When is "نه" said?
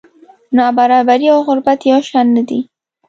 2.35-2.43